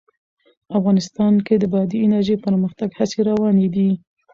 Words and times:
افغانستان 0.77 1.33
کې 1.45 1.55
د 1.57 1.63
بادي 1.73 1.97
انرژي 2.01 2.35
د 2.37 2.41
پرمختګ 2.45 2.89
هڅې 2.99 3.19
روانې 3.29 3.67
دي. 3.75 3.89